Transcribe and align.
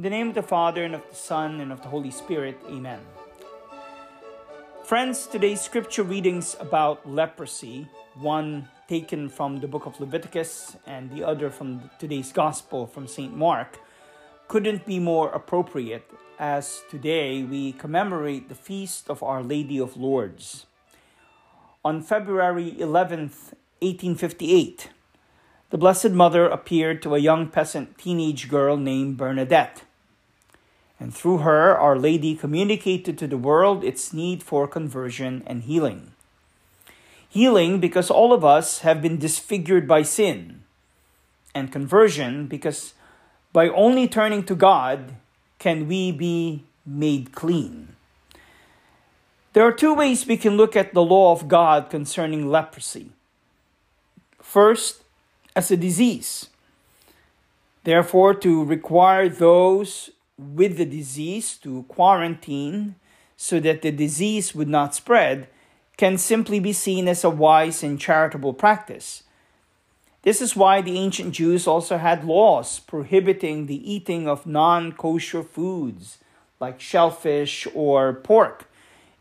In 0.00 0.04
the 0.04 0.08
name 0.08 0.28
of 0.30 0.34
the 0.34 0.42
Father, 0.42 0.82
and 0.82 0.94
of 0.94 1.06
the 1.10 1.14
Son, 1.14 1.60
and 1.60 1.70
of 1.70 1.82
the 1.82 1.88
Holy 1.88 2.10
Spirit, 2.10 2.56
amen. 2.70 3.00
Friends, 4.82 5.26
today's 5.26 5.60
scripture 5.60 6.02
readings 6.02 6.56
about 6.58 7.06
leprosy, 7.06 7.86
one 8.14 8.66
taken 8.88 9.28
from 9.28 9.60
the 9.60 9.68
book 9.68 9.84
of 9.84 10.00
Leviticus 10.00 10.78
and 10.86 11.10
the 11.10 11.22
other 11.22 11.50
from 11.50 11.90
today's 11.98 12.32
gospel 12.32 12.86
from 12.86 13.06
St. 13.06 13.36
Mark, 13.36 13.78
couldn't 14.48 14.86
be 14.86 14.98
more 14.98 15.28
appropriate 15.32 16.10
as 16.38 16.80
today 16.88 17.42
we 17.42 17.72
commemorate 17.72 18.48
the 18.48 18.54
feast 18.54 19.10
of 19.10 19.22
Our 19.22 19.42
Lady 19.42 19.78
of 19.78 19.98
Lourdes. 19.98 20.64
On 21.84 22.00
February 22.00 22.72
11th, 22.78 23.52
1858, 23.84 24.88
the 25.68 25.76
Blessed 25.76 26.12
Mother 26.12 26.46
appeared 26.46 27.02
to 27.02 27.14
a 27.14 27.18
young 27.18 27.48
peasant 27.48 27.98
teenage 27.98 28.48
girl 28.48 28.78
named 28.78 29.18
Bernadette. 29.18 29.82
And 31.00 31.14
through 31.14 31.38
her, 31.38 31.76
Our 31.76 31.98
Lady 31.98 32.36
communicated 32.36 33.16
to 33.18 33.26
the 33.26 33.38
world 33.38 33.82
its 33.82 34.12
need 34.12 34.42
for 34.42 34.68
conversion 34.68 35.42
and 35.46 35.62
healing. 35.62 36.12
Healing 37.30 37.80
because 37.80 38.10
all 38.10 38.34
of 38.34 38.44
us 38.44 38.80
have 38.80 39.00
been 39.00 39.16
disfigured 39.16 39.88
by 39.88 40.02
sin, 40.02 40.62
and 41.54 41.72
conversion 41.72 42.46
because 42.46 42.92
by 43.52 43.70
only 43.70 44.06
turning 44.06 44.44
to 44.44 44.54
God 44.54 45.14
can 45.58 45.88
we 45.88 46.12
be 46.12 46.64
made 46.84 47.32
clean. 47.32 47.96
There 49.52 49.64
are 49.64 49.72
two 49.72 49.94
ways 49.94 50.26
we 50.26 50.36
can 50.36 50.56
look 50.56 50.76
at 50.76 50.94
the 50.94 51.02
law 51.02 51.32
of 51.32 51.48
God 51.48 51.90
concerning 51.90 52.48
leprosy. 52.48 53.10
First, 54.40 55.02
as 55.56 55.70
a 55.70 55.76
disease. 55.76 56.48
Therefore, 57.84 58.34
to 58.34 58.62
require 58.64 59.28
those 59.28 60.10
with 60.40 60.76
the 60.76 60.84
disease 60.84 61.56
to 61.58 61.84
quarantine 61.84 62.96
so 63.36 63.60
that 63.60 63.82
the 63.82 63.92
disease 63.92 64.54
would 64.54 64.68
not 64.68 64.94
spread 64.94 65.48
can 65.96 66.16
simply 66.16 66.60
be 66.60 66.72
seen 66.72 67.08
as 67.08 67.24
a 67.24 67.30
wise 67.30 67.82
and 67.82 68.00
charitable 68.00 68.54
practice. 68.54 69.22
This 70.22 70.40
is 70.40 70.56
why 70.56 70.80
the 70.80 70.98
ancient 70.98 71.34
Jews 71.34 71.66
also 71.66 71.96
had 71.96 72.24
laws 72.24 72.80
prohibiting 72.80 73.66
the 73.66 73.92
eating 73.92 74.28
of 74.28 74.46
non 74.46 74.92
kosher 74.92 75.42
foods 75.42 76.18
like 76.58 76.80
shellfish 76.80 77.66
or 77.74 78.12
pork, 78.12 78.70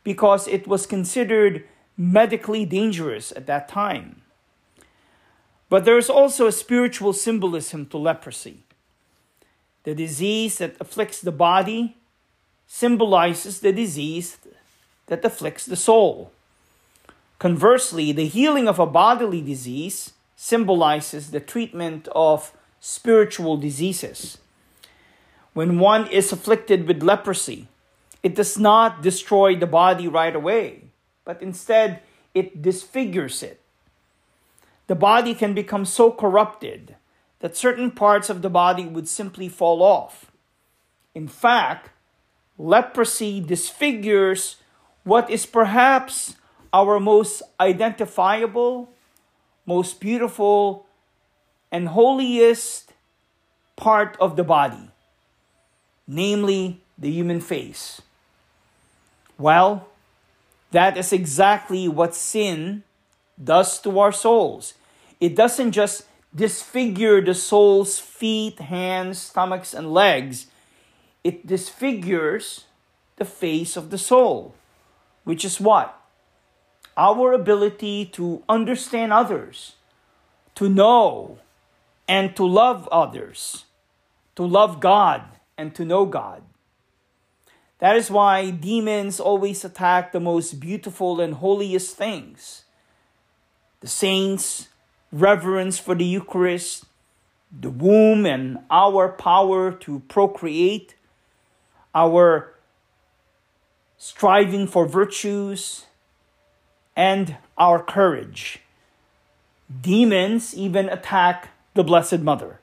because 0.04 0.48
it 0.48 0.67
was 0.67 0.86
considered 0.86 1.64
medically 1.98 2.66
dangerous 2.66 3.31
at 3.36 3.48
that 3.48 3.70
time. 3.70 4.22
But 5.70 5.86
there 5.86 5.98
is 5.98 6.09
also 6.09 6.48
a 6.48 6.52
spiritual 6.52 7.14
symbolism 7.14 7.86
to 7.88 7.98
leprosy. 7.98 8.64
The 9.90 9.95
disease 9.95 10.59
that 10.59 10.76
afflicts 10.80 11.20
the 11.20 11.32
body 11.32 11.98
symbolizes 12.68 13.59
the 13.59 13.73
disease 13.73 14.38
that 15.08 15.26
afflicts 15.26 15.66
the 15.66 15.76
soul. 15.76 16.32
Conversely, 17.40 18.12
the 18.12 18.28
healing 18.28 18.67
of 18.67 18.78
a 18.78 18.86
bodily 18.86 19.42
disease 19.42 20.14
symbolizes 20.36 21.32
the 21.32 21.40
treatment 21.40 22.08
of 22.14 22.52
spiritual 22.80 23.58
diseases. 23.58 24.38
When 25.54 25.80
one 25.80 26.06
is 26.06 26.32
afflicted 26.32 26.88
with 26.88 27.02
leprosy, 27.02 27.67
it 28.22 28.36
does 28.36 28.60
not 28.60 29.02
destroy 29.02 29.56
the 29.56 29.66
body 29.66 30.08
right 30.08 30.36
away, 30.36 30.84
but 31.26 31.42
instead 31.42 32.02
it 32.36 32.62
disfigures 32.62 33.42
it. 33.42 33.60
The 34.86 34.94
body 34.94 35.34
can 35.34 35.56
become 35.56 35.86
so 35.86 36.12
corrupted 36.12 36.94
that 37.40 37.56
certain 37.56 37.92
parts 37.92 38.30
of 38.30 38.42
the 38.42 38.50
body 38.50 38.86
would 38.86 39.08
simply 39.08 39.50
fall 39.50 39.82
off. 39.82 40.32
In 41.16 41.28
fact, 41.28 41.90
leprosy 42.58 43.40
disfigures 43.40 44.58
what 45.04 45.30
is 45.30 45.45
perhaps 45.45 46.36
our 46.73 47.00
most 47.00 47.42
identifiable 47.60 48.89
most 49.70 50.00
beautiful, 50.00 50.88
and 51.72 51.89
holiest 51.89 52.92
part 53.76 54.17
of 54.20 54.36
the 54.36 54.44
body, 54.44 54.89
namely 56.08 56.82
the 56.98 57.11
human 57.11 57.39
face. 57.39 58.02
Well, 59.38 59.88
that 60.71 60.98
is 60.98 61.14
exactly 61.14 61.88
what 61.88 62.16
sin 62.16 62.82
does 63.42 63.80
to 63.82 64.00
our 64.00 64.11
souls. 64.11 64.73
It 65.21 65.36
doesn't 65.36 65.71
just 65.71 66.08
disfigure 66.34 67.22
the 67.22 67.34
soul's 67.34 68.00
feet, 68.00 68.60
hands, 68.60 69.20
stomachs, 69.20 69.73
and 69.73 69.92
legs, 69.92 70.48
it 71.23 71.45
disfigures 71.45 72.66
the 73.17 73.26
face 73.26 73.76
of 73.76 73.90
the 73.90 73.98
soul, 73.98 74.56
which 75.23 75.44
is 75.44 75.60
what? 75.60 76.00
our 77.00 77.32
ability 77.32 78.06
to 78.06 78.44
understand 78.50 79.14
others, 79.14 79.76
to 80.54 80.68
know 80.68 81.39
and 82.10 82.36
to 82.36 82.45
love 82.45 82.88
others, 82.92 83.64
to 84.36 84.44
love 84.44 84.82
God 84.82 85.23
and 85.58 85.73
to 85.76 85.86
know 85.86 86.06
God. 86.06 86.44
That 87.80 87.95
is 87.95 88.12
why 88.12 88.52
demons 88.52 89.22
always 89.22 89.64
attack 89.64 90.12
the 90.12 90.20
most 90.20 90.60
beautiful 90.60 91.22
and 91.22 91.36
holiest 91.36 91.95
things 91.95 92.66
the 93.80 93.88
saints, 93.88 94.68
reverence 95.11 95.80
for 95.80 95.95
the 95.95 96.05
Eucharist, 96.05 96.86
the 97.52 97.70
womb, 97.70 98.25
and 98.25 98.59
our 98.70 99.09
power 99.09 99.71
to 99.71 100.02
procreate, 100.08 100.95
our 101.95 102.53
striving 103.97 104.67
for 104.67 104.86
virtues, 104.86 105.86
and 106.95 107.37
our 107.58 107.81
courage. 107.81 108.59
Demons 109.81 110.55
even 110.55 110.89
attack 110.89 111.49
the 111.73 111.83
Blessed 111.83 112.20
Mother 112.20 112.59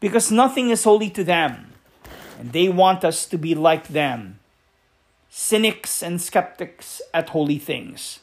because 0.00 0.30
nothing 0.30 0.70
is 0.70 0.84
holy 0.84 1.10
to 1.10 1.24
them, 1.24 1.72
and 2.38 2.52
they 2.52 2.68
want 2.68 3.04
us 3.04 3.26
to 3.26 3.38
be 3.38 3.54
like 3.54 3.88
them 3.88 4.38
cynics 5.36 6.00
and 6.00 6.22
skeptics 6.22 7.02
at 7.12 7.30
holy 7.30 7.58
things. 7.58 8.20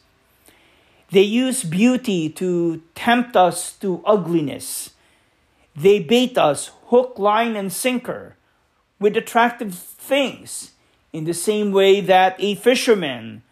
They 1.11 1.23
use 1.23 1.63
beauty 1.63 2.29
to 2.29 2.81
tempt 2.95 3.35
us 3.35 3.73
to 3.83 4.01
ugliness. 4.05 4.91
They 5.75 5.99
bait 5.99 6.37
us 6.37 6.71
hook, 6.87 7.19
line, 7.19 7.55
and 7.55 7.71
sinker 7.71 8.37
with 8.99 9.17
attractive 9.17 9.75
things 9.75 10.71
in 11.11 11.25
the 11.25 11.33
same 11.33 11.71
way 11.71 11.99
that 11.99 12.35
a 12.39 12.55
fisherman 12.55 13.43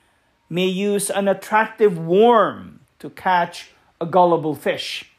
may 0.49 0.65
use 0.65 1.09
an 1.09 1.27
attractive 1.27 1.97
worm 1.97 2.79
to 2.99 3.09
catch 3.09 3.71
a 3.99 4.05
gullible 4.05 4.55
fish. 4.55 5.11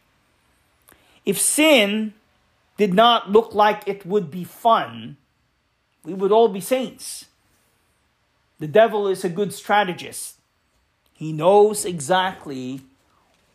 If 1.27 1.39
sin 1.39 2.15
did 2.79 2.95
not 2.95 3.31
look 3.31 3.55
like 3.55 3.87
it 3.87 4.06
would 4.06 4.31
be 4.31 4.45
fun, 4.45 5.19
we 6.05 6.15
would 6.15 6.33
all 6.33 6.49
be 6.49 6.61
saints. 6.61 7.27
The 8.59 8.67
devil 8.67 9.06
is 9.06 9.25
a 9.25 9.29
good 9.29 9.53
strategist. 9.53 10.40
He 11.20 11.34
knows 11.34 11.84
exactly 11.84 12.81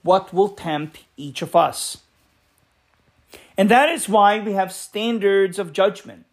what 0.03 0.31
will 0.31 0.49
tempt 0.49 0.99
each 1.17 1.41
of 1.41 1.55
us. 1.55 1.97
And 3.57 3.69
that 3.69 3.89
is 3.89 4.07
why 4.07 4.39
we 4.39 4.53
have 4.53 4.71
standards 4.71 5.57
of 5.57 5.73
judgment. 5.73 6.27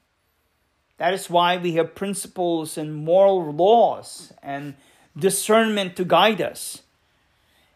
That 0.99 1.15
is 1.15 1.31
why 1.31 1.57
we 1.57 1.73
have 1.77 1.95
principles 1.95 2.77
and 2.77 2.95
moral 2.95 3.51
laws 3.51 4.35
and 4.43 4.75
discernment 5.19 5.97
to 5.97 6.05
guide 6.05 6.43
us. 6.43 6.83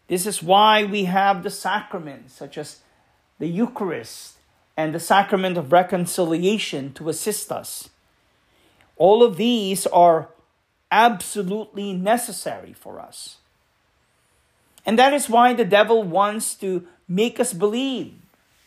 This 0.07 0.27
is 0.27 0.43
why 0.43 0.83
we 0.83 1.05
have 1.05 1.41
the 1.41 1.49
sacraments, 1.49 2.35
such 2.35 2.59
as 2.59 2.81
the 3.39 3.47
Eucharist 3.47 4.33
and 4.77 4.93
the 4.93 4.99
sacrament 4.99 5.57
of 5.57 5.71
reconciliation, 5.71 6.93
to 6.93 7.09
assist 7.09 7.51
us. 7.51 7.89
All 8.97 9.23
of 9.23 9.37
these 9.37 9.87
are 9.87 10.29
absolutely 10.91 11.91
necessary 11.93 12.71
for 12.71 12.99
us. 12.99 13.37
And 14.87 14.97
that 14.97 15.13
is 15.13 15.29
why 15.29 15.53
the 15.53 15.65
devil 15.65 16.01
wants 16.01 16.55
to 16.55 16.87
make 17.09 17.41
us 17.41 17.51
believe 17.51 18.13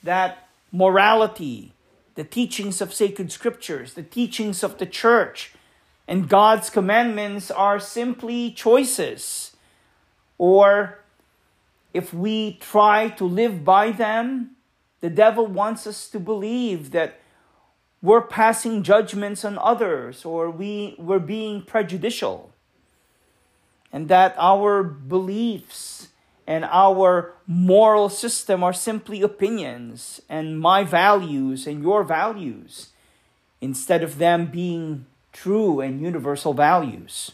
that 0.02 0.46
morality, 0.70 1.72
the 2.14 2.24
teachings 2.24 2.82
of 2.82 2.92
sacred 2.92 3.32
scriptures, 3.32 3.94
the 3.94 4.02
teachings 4.02 4.62
of 4.62 4.76
the 4.76 4.84
church, 4.84 5.54
and 6.06 6.28
God's 6.28 6.68
commandments 6.68 7.50
are 7.50 7.80
simply 7.80 8.50
choices. 8.50 9.56
Or 10.36 10.98
if 11.94 12.12
we 12.12 12.58
try 12.60 13.08
to 13.10 13.24
live 13.24 13.64
by 13.64 13.90
them, 13.90 14.56
the 15.00 15.08
devil 15.08 15.46
wants 15.46 15.86
us 15.86 16.06
to 16.10 16.20
believe 16.20 16.90
that 16.90 17.18
we're 18.02 18.20
passing 18.20 18.82
judgments 18.82 19.42
on 19.42 19.56
others 19.58 20.26
or 20.26 20.50
we, 20.50 20.96
we're 20.98 21.18
being 21.18 21.62
prejudicial. 21.62 22.52
And 23.92 24.08
that 24.08 24.34
our 24.38 24.82
beliefs 24.84 26.09
and 26.50 26.64
our 26.64 27.32
moral 27.46 28.08
system 28.08 28.64
are 28.64 28.72
simply 28.72 29.22
opinions 29.22 30.20
and 30.28 30.58
my 30.58 30.82
values 30.82 31.64
and 31.64 31.80
your 31.80 32.02
values 32.02 32.88
instead 33.60 34.02
of 34.02 34.18
them 34.18 34.46
being 34.46 35.06
true 35.32 35.80
and 35.80 36.00
universal 36.00 36.52
values. 36.52 37.30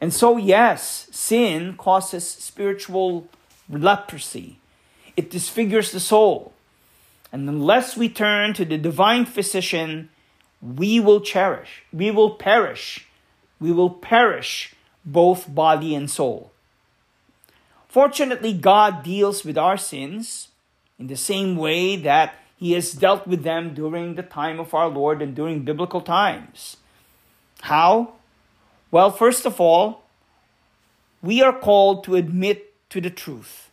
And 0.00 0.14
so, 0.14 0.38
yes, 0.38 1.08
sin 1.12 1.76
causes 1.76 2.26
spiritual 2.26 3.28
leprosy, 3.68 4.56
it 5.14 5.28
disfigures 5.28 5.92
the 5.92 6.00
soul. 6.00 6.54
And 7.30 7.46
unless 7.50 7.98
we 7.98 8.08
turn 8.08 8.54
to 8.54 8.64
the 8.64 8.78
divine 8.78 9.26
physician, 9.26 10.08
we 10.62 11.00
will 11.00 11.20
cherish, 11.20 11.82
we 11.92 12.10
will 12.10 12.30
perish, 12.30 13.06
we 13.60 13.70
will 13.72 13.90
perish 13.90 14.74
both 15.04 15.54
body 15.54 15.94
and 15.94 16.10
soul. 16.10 16.50
Fortunately, 17.90 18.52
God 18.52 19.02
deals 19.02 19.44
with 19.44 19.58
our 19.58 19.76
sins 19.76 20.48
in 20.96 21.08
the 21.08 21.16
same 21.16 21.56
way 21.56 21.96
that 21.96 22.36
He 22.56 22.72
has 22.74 22.92
dealt 22.92 23.26
with 23.26 23.42
them 23.42 23.74
during 23.74 24.14
the 24.14 24.22
time 24.22 24.60
of 24.60 24.72
our 24.72 24.86
Lord 24.86 25.20
and 25.20 25.34
during 25.34 25.64
biblical 25.64 26.00
times. 26.00 26.76
How? 27.62 28.12
Well, 28.92 29.10
first 29.10 29.44
of 29.44 29.60
all, 29.60 30.04
we 31.20 31.42
are 31.42 31.52
called 31.52 32.04
to 32.04 32.14
admit 32.14 32.72
to 32.90 33.00
the 33.00 33.10
truth. 33.10 33.70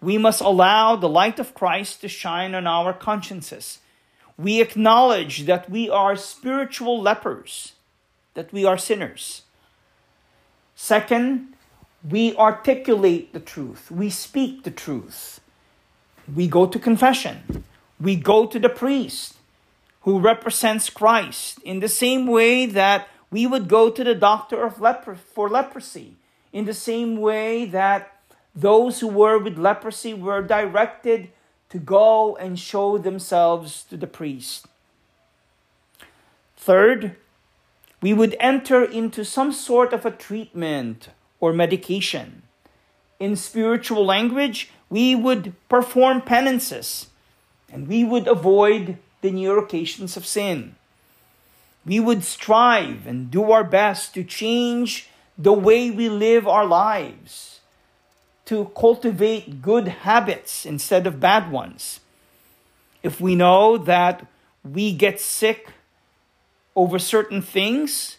We 0.00 0.18
must 0.18 0.40
allow 0.40 0.96
the 0.96 1.08
light 1.08 1.38
of 1.38 1.54
Christ 1.54 2.00
to 2.00 2.08
shine 2.08 2.56
on 2.56 2.66
our 2.66 2.92
consciences. 2.92 3.78
We 4.36 4.60
acknowledge 4.60 5.46
that 5.46 5.70
we 5.70 5.88
are 5.88 6.16
spiritual 6.16 7.00
lepers, 7.00 7.74
that 8.34 8.52
we 8.52 8.64
are 8.64 8.76
sinners. 8.76 9.42
Second, 10.74 11.54
we 12.08 12.34
articulate 12.36 13.32
the 13.32 13.40
truth, 13.40 13.90
we 13.90 14.10
speak 14.10 14.64
the 14.64 14.70
truth. 14.70 15.40
We 16.32 16.46
go 16.46 16.66
to 16.66 16.78
confession, 16.78 17.64
we 18.00 18.16
go 18.16 18.46
to 18.46 18.58
the 18.58 18.68
priest 18.68 19.34
who 20.02 20.18
represents 20.18 20.90
Christ 20.90 21.60
in 21.62 21.80
the 21.80 21.88
same 21.88 22.26
way 22.26 22.66
that 22.66 23.08
we 23.30 23.46
would 23.46 23.68
go 23.68 23.90
to 23.90 24.04
the 24.04 24.14
doctor 24.14 24.62
of 24.64 24.76
for 25.34 25.48
leprosy, 25.48 26.16
in 26.52 26.64
the 26.64 26.74
same 26.74 27.16
way 27.16 27.64
that 27.64 28.16
those 28.54 29.00
who 29.00 29.08
were 29.08 29.38
with 29.38 29.56
leprosy 29.58 30.12
were 30.12 30.42
directed 30.42 31.30
to 31.70 31.78
go 31.78 32.36
and 32.36 32.58
show 32.58 32.98
themselves 32.98 33.84
to 33.84 33.96
the 33.96 34.06
priest. 34.06 34.66
Third, 36.56 37.16
we 38.02 38.12
would 38.12 38.36
enter 38.38 38.84
into 38.84 39.24
some 39.24 39.52
sort 39.52 39.92
of 39.92 40.04
a 40.04 40.10
treatment 40.10 41.08
or 41.42 41.52
medication. 41.52 42.42
In 43.18 43.34
spiritual 43.34 44.06
language, 44.06 44.70
we 44.88 45.14
would 45.16 45.54
perform 45.68 46.22
penances 46.22 47.08
and 47.70 47.88
we 47.88 48.04
would 48.04 48.28
avoid 48.28 48.96
the 49.22 49.32
new 49.32 49.58
occasions 49.58 50.16
of 50.16 50.24
sin. 50.24 50.76
We 51.84 51.98
would 51.98 52.22
strive 52.22 53.08
and 53.08 53.28
do 53.28 53.50
our 53.50 53.64
best 53.64 54.14
to 54.14 54.22
change 54.22 55.08
the 55.36 55.52
way 55.52 55.90
we 55.90 56.08
live 56.08 56.46
our 56.46 56.64
lives, 56.64 57.58
to 58.44 58.70
cultivate 58.76 59.62
good 59.62 59.88
habits 59.88 60.64
instead 60.64 61.08
of 61.08 61.18
bad 61.18 61.50
ones. 61.50 61.98
If 63.02 63.20
we 63.20 63.34
know 63.34 63.76
that 63.78 64.26
we 64.62 64.92
get 64.92 65.18
sick 65.18 65.70
over 66.76 67.00
certain 67.00 67.42
things, 67.42 68.18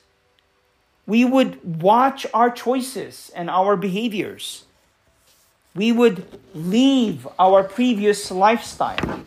we 1.06 1.26
would 1.26 1.82
watch 1.82 2.26
our 2.34 2.50
choices 2.50 3.32
and 3.36 3.50
our 3.50 3.76
behaviors. 3.76 4.66
We 5.76 5.92
would 5.92 6.26
leave 6.54 7.28
our 7.40 7.64
previous 7.64 8.32
lifestyle. 8.32 9.26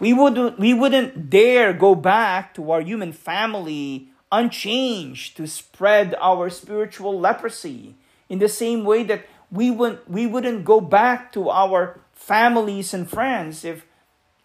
We, 0.00 0.12
would, 0.12 0.58
we 0.58 0.74
wouldn't 0.74 1.30
dare 1.30 1.72
go 1.72 1.94
back 1.94 2.54
to 2.54 2.70
our 2.70 2.80
human 2.80 3.12
family 3.12 4.08
unchanged 4.30 5.36
to 5.36 5.46
spread 5.46 6.14
our 6.20 6.50
spiritual 6.50 7.18
leprosy 7.18 7.94
in 8.28 8.38
the 8.38 8.48
same 8.48 8.84
way 8.84 9.02
that 9.04 9.26
we, 9.50 9.70
would, 9.70 10.00
we 10.06 10.26
wouldn't 10.26 10.64
go 10.64 10.80
back 10.80 11.32
to 11.32 11.50
our 11.50 12.00
families 12.14 12.92
and 12.92 13.08
friends 13.08 13.64
if 13.64 13.84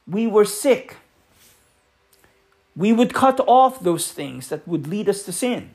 we 0.07 0.27
were 0.27 0.45
sick 0.45 0.97
we 2.75 2.91
would 2.91 3.13
cut 3.13 3.39
off 3.47 3.79
those 3.81 4.11
things 4.11 4.49
that 4.49 4.67
would 4.67 4.87
lead 4.87 5.07
us 5.07 5.23
to 5.23 5.31
sin. 5.31 5.69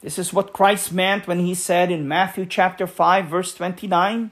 This 0.00 0.18
is 0.18 0.32
what 0.32 0.52
Christ 0.52 0.92
meant 0.92 1.26
when 1.26 1.40
he 1.40 1.54
said 1.54 1.90
in 1.90 2.08
Matthew 2.08 2.46
chapter 2.46 2.86
5 2.86 3.26
verse 3.26 3.54
29, 3.54 4.30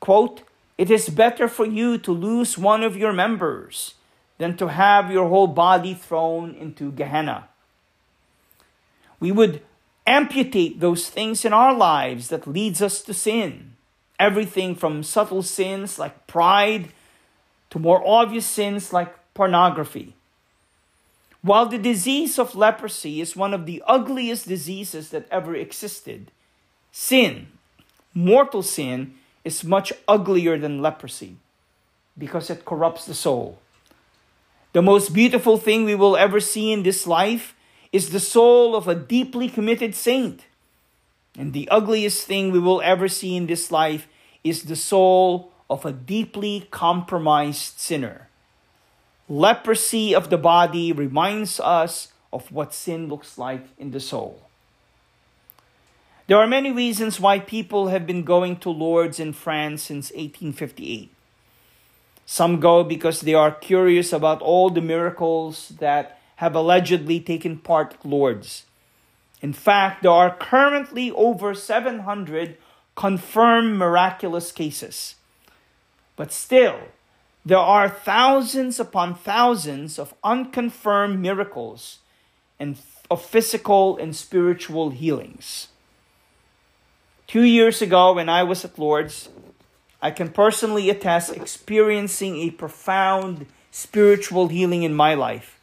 quote, 0.00 0.42
"It 0.76 0.90
is 0.90 1.08
better 1.08 1.48
for 1.48 1.64
you 1.64 1.98
to 1.98 2.12
lose 2.12 2.58
one 2.58 2.82
of 2.82 2.96
your 2.96 3.12
members 3.12 3.94
than 4.38 4.56
to 4.58 4.68
have 4.68 5.10
your 5.10 5.28
whole 5.28 5.46
body 5.46 5.94
thrown 5.94 6.54
into 6.54 6.92
Gehenna." 6.92 7.48
We 9.18 9.32
would 9.32 9.62
amputate 10.06 10.80
those 10.80 11.08
things 11.08 11.44
in 11.44 11.52
our 11.52 11.72
lives 11.74 12.28
that 12.28 12.46
leads 12.46 12.82
us 12.82 13.02
to 13.02 13.14
sin. 13.14 13.76
Everything 14.18 14.74
from 14.74 15.02
subtle 15.02 15.42
sins 15.42 15.98
like 15.98 16.26
pride 16.26 16.92
to 17.70 17.78
more 17.78 18.02
obvious 18.06 18.46
sins 18.46 18.92
like 18.92 19.14
pornography. 19.34 20.15
While 21.46 21.66
the 21.66 21.78
disease 21.78 22.40
of 22.40 22.56
leprosy 22.56 23.20
is 23.20 23.36
one 23.36 23.54
of 23.54 23.66
the 23.66 23.80
ugliest 23.86 24.48
diseases 24.48 25.10
that 25.10 25.28
ever 25.30 25.54
existed, 25.54 26.32
sin, 26.90 27.46
mortal 28.12 28.64
sin, 28.64 29.14
is 29.44 29.62
much 29.62 29.92
uglier 30.08 30.58
than 30.58 30.82
leprosy 30.82 31.36
because 32.18 32.50
it 32.50 32.64
corrupts 32.64 33.06
the 33.06 33.14
soul. 33.14 33.60
The 34.72 34.82
most 34.82 35.14
beautiful 35.14 35.56
thing 35.56 35.84
we 35.84 35.94
will 35.94 36.16
ever 36.16 36.40
see 36.40 36.72
in 36.72 36.82
this 36.82 37.06
life 37.06 37.54
is 37.92 38.10
the 38.10 38.18
soul 38.18 38.74
of 38.74 38.88
a 38.88 38.96
deeply 38.96 39.48
committed 39.48 39.94
saint. 39.94 40.46
And 41.38 41.52
the 41.52 41.68
ugliest 41.68 42.26
thing 42.26 42.50
we 42.50 42.58
will 42.58 42.82
ever 42.82 43.06
see 43.06 43.36
in 43.36 43.46
this 43.46 43.70
life 43.70 44.08
is 44.42 44.64
the 44.64 44.74
soul 44.74 45.52
of 45.70 45.86
a 45.86 45.92
deeply 45.92 46.66
compromised 46.72 47.78
sinner. 47.78 48.25
Leprosy 49.28 50.14
of 50.14 50.30
the 50.30 50.38
body 50.38 50.92
reminds 50.92 51.58
us 51.60 52.08
of 52.32 52.52
what 52.52 52.72
sin 52.72 53.08
looks 53.08 53.38
like 53.38 53.66
in 53.78 53.90
the 53.90 54.00
soul. 54.00 54.42
There 56.28 56.38
are 56.38 56.46
many 56.46 56.72
reasons 56.72 57.20
why 57.20 57.38
people 57.38 57.88
have 57.88 58.06
been 58.06 58.24
going 58.24 58.56
to 58.58 58.70
Lourdes 58.70 59.20
in 59.20 59.32
France 59.32 59.84
since 59.84 60.10
1858. 60.10 61.10
Some 62.24 62.58
go 62.58 62.82
because 62.82 63.20
they 63.20 63.34
are 63.34 63.52
curious 63.52 64.12
about 64.12 64.42
all 64.42 64.70
the 64.70 64.80
miracles 64.80 65.72
that 65.78 66.18
have 66.36 66.54
allegedly 66.54 67.20
taken 67.20 67.58
part 67.58 67.94
at 67.94 68.04
Lourdes. 68.04 68.64
In 69.40 69.52
fact, 69.52 70.02
there 70.02 70.10
are 70.10 70.36
currently 70.36 71.10
over 71.12 71.54
700 71.54 72.58
confirmed 72.96 73.78
miraculous 73.78 74.50
cases. 74.50 75.14
But 76.16 76.32
still, 76.32 76.88
there 77.46 77.58
are 77.58 77.88
thousands 77.88 78.80
upon 78.80 79.14
thousands 79.14 80.00
of 80.00 80.12
unconfirmed 80.24 81.20
miracles 81.20 81.98
and 82.58 82.76
of 83.08 83.24
physical 83.24 83.96
and 83.98 84.16
spiritual 84.16 84.90
healings. 84.90 85.68
Two 87.28 87.44
years 87.44 87.80
ago, 87.80 88.14
when 88.14 88.28
I 88.28 88.42
was 88.42 88.64
at 88.64 88.76
Lourdes, 88.76 89.28
I 90.02 90.10
can 90.10 90.30
personally 90.32 90.90
attest 90.90 91.36
experiencing 91.36 92.36
a 92.38 92.50
profound 92.50 93.46
spiritual 93.70 94.48
healing 94.48 94.82
in 94.82 94.92
my 94.92 95.14
life. 95.14 95.60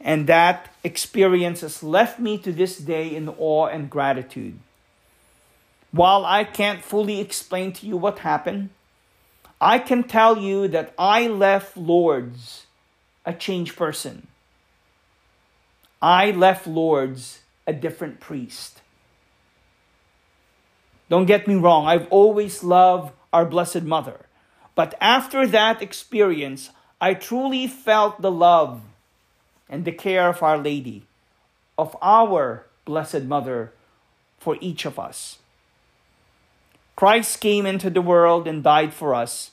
And 0.00 0.28
that 0.28 0.72
experience 0.84 1.62
has 1.62 1.82
left 1.82 2.20
me 2.20 2.38
to 2.38 2.52
this 2.52 2.78
day 2.78 3.16
in 3.16 3.28
awe 3.28 3.66
and 3.66 3.90
gratitude. 3.90 4.60
While 5.90 6.24
I 6.24 6.44
can't 6.44 6.84
fully 6.84 7.18
explain 7.18 7.72
to 7.72 7.86
you 7.86 7.96
what 7.96 8.20
happened, 8.20 8.70
I 9.60 9.78
can 9.78 10.04
tell 10.04 10.38
you 10.38 10.68
that 10.68 10.94
I 10.98 11.26
left 11.26 11.76
Lourdes 11.76 12.66
a 13.26 13.32
changed 13.32 13.76
person. 13.76 14.28
I 16.00 16.30
left 16.30 16.66
Lourdes 16.66 17.40
a 17.66 17.72
different 17.72 18.20
priest. 18.20 18.80
Don't 21.08 21.26
get 21.26 21.48
me 21.48 21.54
wrong, 21.54 21.86
I've 21.86 22.06
always 22.08 22.62
loved 22.62 23.12
our 23.32 23.44
Blessed 23.44 23.82
Mother. 23.82 24.26
But 24.74 24.94
after 25.00 25.46
that 25.46 25.82
experience, 25.82 26.70
I 27.00 27.14
truly 27.14 27.66
felt 27.66 28.22
the 28.22 28.30
love 28.30 28.80
and 29.68 29.84
the 29.84 29.92
care 29.92 30.28
of 30.28 30.42
Our 30.42 30.58
Lady, 30.58 31.04
of 31.76 31.96
our 32.00 32.66
Blessed 32.84 33.24
Mother 33.24 33.72
for 34.38 34.56
each 34.60 34.84
of 34.84 34.98
us. 34.98 35.37
Christ 36.98 37.38
came 37.38 37.64
into 37.64 37.90
the 37.90 38.02
world 38.02 38.48
and 38.48 38.60
died 38.60 38.92
for 38.92 39.14
us. 39.14 39.52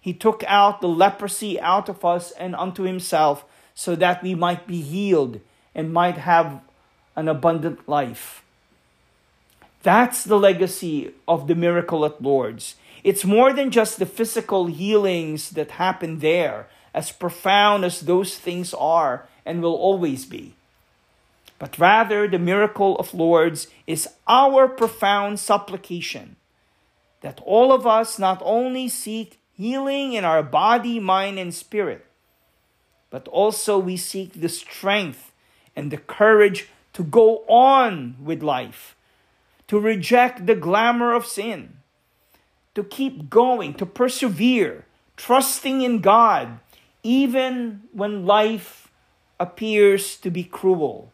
He 0.00 0.12
took 0.12 0.44
out 0.46 0.80
the 0.80 0.86
leprosy 0.86 1.58
out 1.58 1.88
of 1.88 2.04
us 2.04 2.30
and 2.38 2.54
unto 2.54 2.84
himself 2.84 3.44
so 3.74 3.96
that 3.96 4.22
we 4.22 4.36
might 4.36 4.68
be 4.68 4.82
healed 4.82 5.40
and 5.74 5.92
might 5.92 6.16
have 6.16 6.60
an 7.16 7.26
abundant 7.26 7.88
life. 7.88 8.44
That's 9.82 10.22
the 10.22 10.38
legacy 10.38 11.10
of 11.26 11.48
the 11.48 11.56
miracle 11.56 12.04
at 12.04 12.22
Lourdes. 12.22 12.76
It's 13.02 13.24
more 13.24 13.52
than 13.52 13.72
just 13.72 13.98
the 13.98 14.06
physical 14.06 14.66
healings 14.66 15.50
that 15.58 15.82
happen 15.82 16.20
there, 16.20 16.68
as 16.94 17.10
profound 17.10 17.84
as 17.84 18.02
those 18.02 18.38
things 18.38 18.72
are 18.72 19.26
and 19.44 19.60
will 19.60 19.74
always 19.74 20.24
be. 20.24 20.54
But 21.58 21.80
rather, 21.80 22.28
the 22.28 22.38
miracle 22.38 22.96
of 22.98 23.12
Lourdes 23.12 23.66
is 23.88 24.08
our 24.28 24.68
profound 24.68 25.40
supplication 25.40 26.36
that 27.26 27.40
all 27.44 27.72
of 27.72 27.84
us 27.88 28.20
not 28.20 28.40
only 28.44 28.86
seek 28.88 29.40
healing 29.52 30.12
in 30.12 30.24
our 30.24 30.44
body, 30.44 31.00
mind, 31.00 31.40
and 31.40 31.52
spirit, 31.52 32.06
but 33.10 33.26
also 33.26 33.76
we 33.76 33.96
seek 33.96 34.34
the 34.34 34.48
strength 34.48 35.32
and 35.74 35.90
the 35.90 35.96
courage 35.96 36.68
to 36.92 37.02
go 37.02 37.38
on 37.48 38.14
with 38.22 38.44
life, 38.44 38.94
to 39.66 39.76
reject 39.80 40.46
the 40.46 40.54
glamour 40.54 41.12
of 41.12 41.26
sin, 41.26 41.78
to 42.76 42.84
keep 42.84 43.28
going, 43.28 43.74
to 43.74 43.84
persevere, 43.84 44.84
trusting 45.16 45.82
in 45.82 45.98
God, 45.98 46.60
even 47.02 47.82
when 47.90 48.24
life 48.24 48.86
appears 49.40 50.16
to 50.18 50.30
be 50.30 50.44
cruel, 50.44 51.10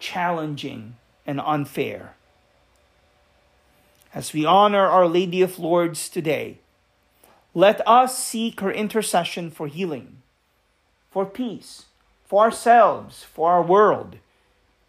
challenging, 0.00 0.96
and 1.24 1.40
unfair. 1.40 2.16
As 4.14 4.34
we 4.34 4.44
honor 4.44 4.86
Our 4.86 5.08
Lady 5.08 5.40
of 5.40 5.58
Lourdes 5.58 6.10
today, 6.10 6.58
let 7.54 7.86
us 7.88 8.18
seek 8.18 8.60
her 8.60 8.70
intercession 8.70 9.50
for 9.50 9.68
healing, 9.68 10.20
for 11.10 11.24
peace, 11.24 11.86
for 12.24 12.44
ourselves, 12.44 13.24
for 13.24 13.50
our 13.50 13.62
world, 13.62 14.16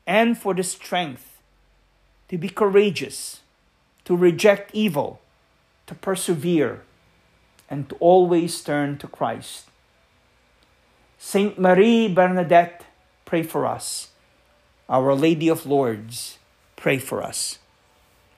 and 0.06 0.38
for 0.38 0.53
the 0.53 0.63
strength 0.63 1.39
to 2.27 2.38
be 2.38 2.50
courageous, 2.50 3.42
to 4.03 4.15
reject 4.15 4.72
evil, 4.74 5.22
to 5.88 5.96
persevere, 5.96 6.82
and 7.70 7.88
to 7.88 7.96
always 7.96 8.62
turn 8.62 8.98
to 8.98 9.08
Christ. 9.08 9.68
Saint 11.18 11.58
Marie 11.58 12.10
Bernadette, 12.10 12.84
pray 13.24 13.44
for 13.44 13.65
us. 13.65 14.10
Our 14.89 15.15
Lady 15.15 15.48
of 15.48 15.65
Lourdes, 15.65 16.39
pray 16.75 16.98
for 16.98 17.24
us. 17.24 17.60